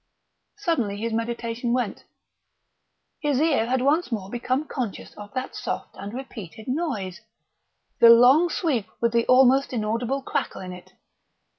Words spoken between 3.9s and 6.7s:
more become conscious of that soft and repeated